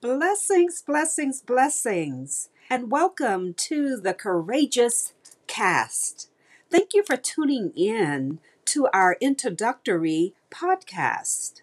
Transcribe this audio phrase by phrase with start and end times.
[0.00, 5.12] Blessings, blessings, blessings, and welcome to the Courageous
[5.48, 6.30] Cast.
[6.70, 11.62] Thank you for tuning in to our introductory podcast,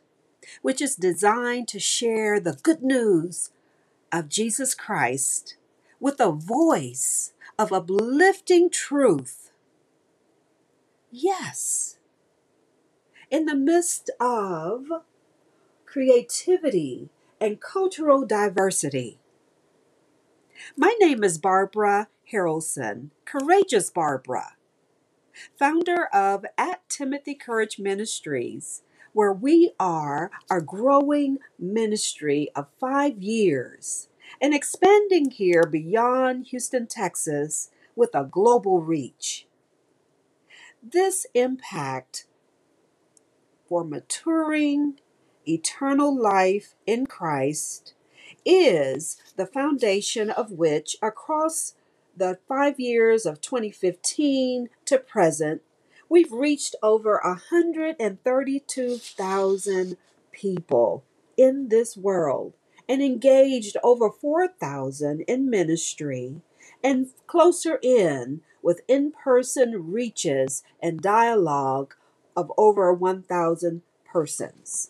[0.62, 3.52] which is designed to share the good news
[4.12, 5.56] of Jesus Christ
[6.02, 9.52] with a voice of uplifting truth.
[11.10, 12.00] Yes,
[13.32, 14.88] in the midst of
[15.86, 19.20] creativity and cultural diversity.
[20.78, 24.56] My name is Barbara Haralson, Courageous Barbara,
[25.58, 34.10] founder of At Timothy Courage Ministries, where we are a growing ministry of five years
[34.42, 39.48] and expanding here beyond Houston, Texas with a global reach.
[40.82, 42.26] This impact
[43.68, 45.00] for maturing
[45.48, 47.94] eternal life in Christ
[48.46, 51.74] is the foundation of which, across
[52.16, 55.62] the five years of 2015 to present,
[56.10, 59.98] we've reached over 132,000
[60.32, 61.04] people
[61.38, 62.54] in this world
[62.88, 66.42] and engaged over 4,000 in ministry
[66.84, 71.94] and closer in with in person reaches and dialogue
[72.36, 73.82] of over 1,000
[74.16, 74.90] persons.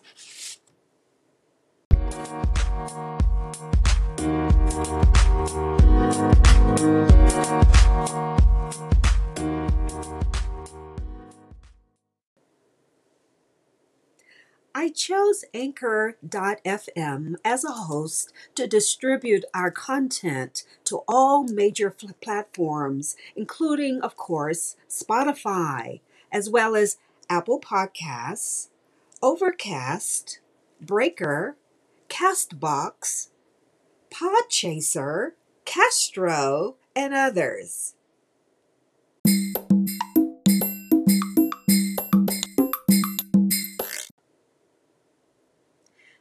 [14.75, 21.89] I chose Anchor.fm as a host to distribute our content to all major
[22.21, 26.97] platforms, including, of course, Spotify, as well as
[27.27, 28.67] Apple Podcasts,
[29.25, 30.39] Overcast,
[30.79, 31.57] Breaker,
[32.09, 33.29] Castbox,
[34.13, 35.31] Podchaser,
[35.65, 37.95] Castro, and others.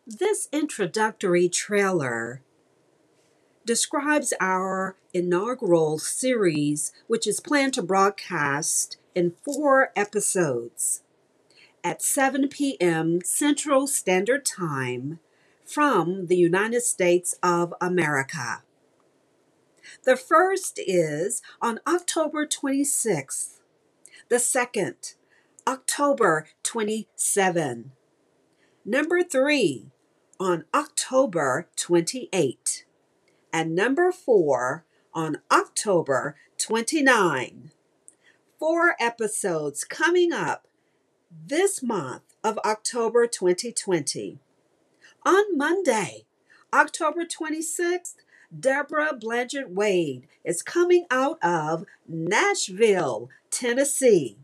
[0.07, 2.41] This introductory trailer
[3.67, 11.03] describes our inaugural series, which is planned to broadcast in four episodes
[11.85, 13.21] at 7 p.m.
[13.23, 15.21] Central Standard Time
[15.67, 18.63] from the United States of America.
[20.05, 23.61] The first is on October 26th,
[24.31, 25.15] the second,
[25.67, 27.93] October 27.
[28.85, 29.87] Number three,
[30.41, 32.85] on October 28.
[33.53, 37.71] And number four, on October 29.
[38.59, 40.67] Four episodes coming up
[41.47, 44.39] this month of October 2020.
[45.27, 46.27] On Monday,
[46.73, 48.17] October 26th,
[48.59, 54.39] Deborah Blanchard Wade is coming out of Nashville, Tennessee.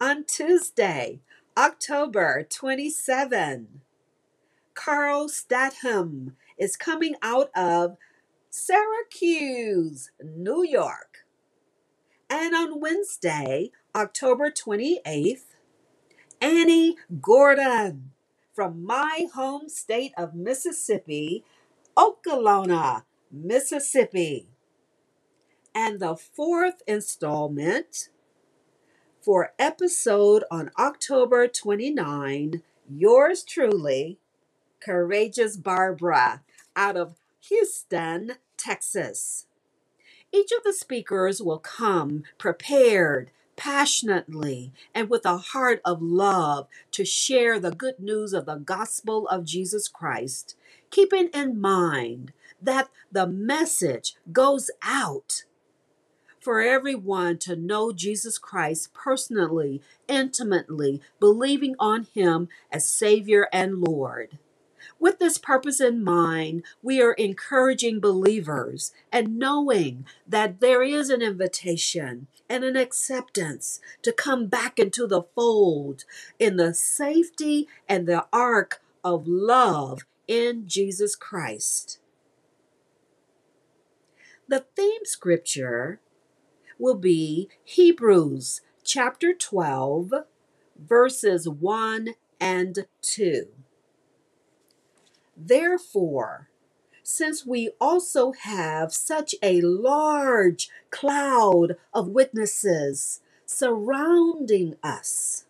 [0.00, 1.20] On Tuesday,
[1.56, 3.82] October 27,
[4.74, 7.96] Carl Statham is coming out of
[8.50, 11.26] Syracuse, New York.
[12.30, 15.44] And on Wednesday, October 28th,
[16.40, 18.12] Annie Gordon
[18.54, 21.44] from my home state of Mississippi,
[21.96, 24.48] Okolona, Mississippi.
[25.74, 28.08] And the fourth installment
[29.20, 34.18] for episode on October 29, yours truly,
[34.80, 36.42] Courageous Barbara,
[36.74, 37.16] out of
[37.48, 39.46] Houston, Texas.
[40.32, 47.04] Each of the speakers will come prepared, passionately, and with a heart of love to
[47.04, 50.56] share the good news of the gospel of Jesus Christ,
[50.90, 55.44] keeping in mind that the message goes out
[56.40, 64.38] for everyone to know Jesus Christ personally, intimately, believing on Him as Savior and Lord.
[65.02, 71.20] With this purpose in mind, we are encouraging believers and knowing that there is an
[71.20, 76.04] invitation and an acceptance to come back into the fold
[76.38, 81.98] in the safety and the ark of love in Jesus Christ.
[84.46, 85.98] The theme scripture
[86.78, 90.12] will be Hebrews chapter 12,
[90.78, 93.48] verses 1 and 2.
[95.44, 96.48] Therefore,
[97.02, 105.46] since we also have such a large cloud of witnesses surrounding us,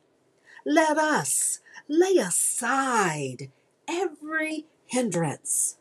[0.65, 3.51] let us lay aside
[3.87, 5.77] every hindrance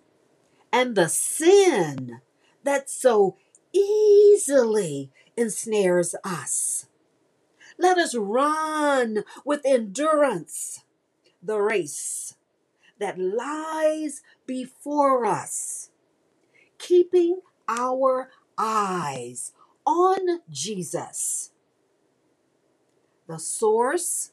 [0.73, 2.19] and the sin
[2.63, 3.37] that so
[3.71, 6.87] easily ensnares us.
[7.77, 10.83] Let us run with endurance
[11.41, 12.35] the race
[13.01, 15.89] that lies before us,
[16.77, 19.53] keeping our eyes
[19.87, 21.49] on Jesus,
[23.27, 24.31] the source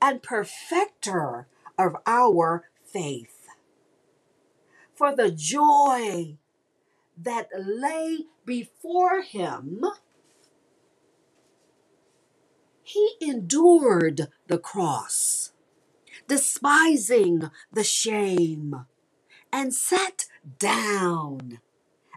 [0.00, 3.48] and perfecter of our faith.
[4.94, 6.36] For the joy
[7.20, 9.84] that lay before him,
[12.84, 15.52] he endured the cross,
[16.28, 18.86] despising the shame,
[19.52, 20.26] and sat
[20.58, 21.60] down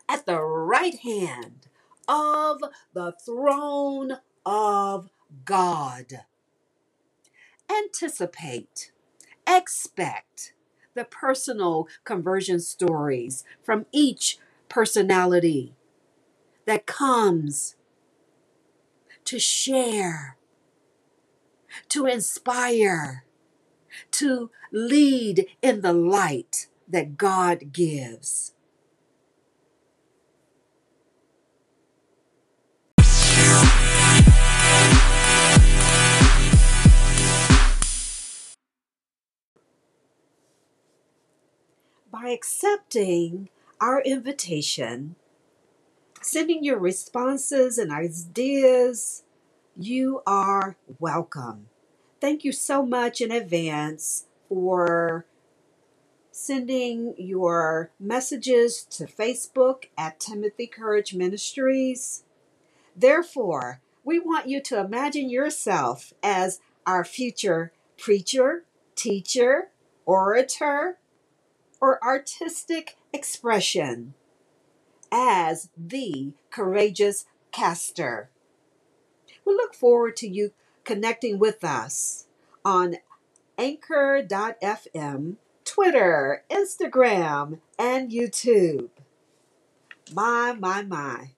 [0.08, 1.68] at the right hand
[2.08, 2.62] of
[2.94, 5.10] the throne of
[5.46, 6.26] God.
[7.70, 8.92] Anticipate,
[9.48, 10.54] expect
[10.94, 14.38] the personal conversion stories from each
[14.68, 15.74] personality
[16.66, 17.76] that comes
[19.24, 20.36] to share,
[21.88, 23.24] to inspire,
[24.12, 28.54] to lead in the light that God gives.
[42.12, 43.50] By accepting
[43.80, 45.16] our invitation,
[46.22, 49.24] sending your responses and ideas,
[49.76, 51.68] you are welcome.
[52.22, 55.26] Thank you so much in advance for
[56.32, 62.24] sending your messages to Facebook at Timothy Courage Ministries.
[62.96, 68.66] Therefore, we want you to imagine yourself as our future preacher,
[68.96, 69.70] teacher,
[70.06, 71.00] orator,
[71.80, 74.14] or artistic expression
[75.12, 78.30] as the courageous caster.
[79.44, 80.52] We look forward to you
[80.92, 82.26] connecting with us
[82.66, 82.98] on
[83.58, 88.90] anchor.fm, Twitter, Instagram, and YouTube.
[90.12, 91.30] My, my, my.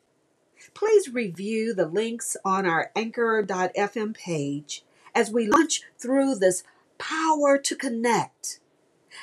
[0.73, 4.83] Please review the links on our anchor.fm page
[5.13, 6.63] as we launch through this
[6.97, 8.59] power to connect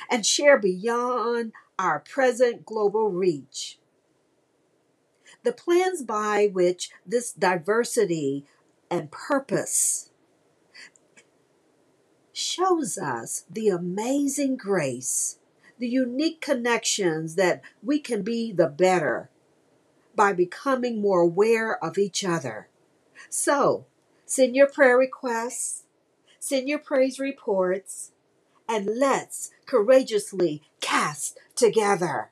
[0.09, 3.79] and share beyond our present global reach.
[5.43, 8.45] The plans by which this diversity
[8.89, 10.10] and purpose
[12.33, 15.37] shows us the amazing grace,
[15.77, 19.29] the unique connections that we can be the better
[20.15, 22.67] by becoming more aware of each other.
[23.29, 23.85] So,
[24.25, 25.83] send your prayer requests,
[26.39, 28.11] send your praise reports,
[28.67, 32.31] and let's courageously cast together.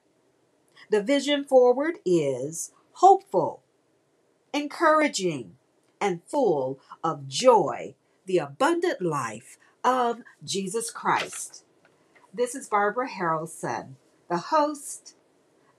[0.89, 3.61] The vision forward is hopeful,
[4.53, 5.55] encouraging,
[6.01, 11.63] and full of joy, the abundant life of Jesus Christ.
[12.33, 13.95] This is Barbara Haralson,
[14.29, 15.15] the host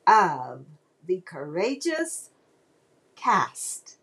[0.06, 0.64] of
[1.06, 2.30] the Courageous
[3.16, 3.98] Cast.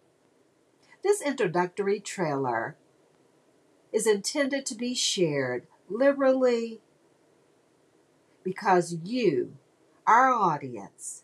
[1.03, 2.75] This introductory trailer
[3.91, 6.81] is intended to be shared liberally
[8.43, 9.53] because you,
[10.05, 11.23] our audience,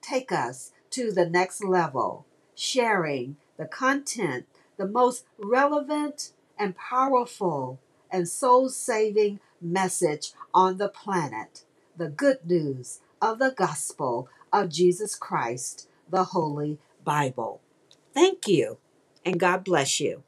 [0.00, 7.78] take us to the next level, sharing the content, the most relevant and powerful
[8.10, 11.64] and soul saving message on the planet
[11.96, 17.60] the good news of the gospel of Jesus Christ, the Holy Bible.
[18.14, 18.78] Thank you,
[19.24, 20.22] and God bless you.